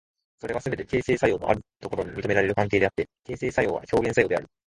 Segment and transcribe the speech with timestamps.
[0.39, 4.47] それはすべて形成作用のあるところに認められる関係であって、形成作用は表現作用であり、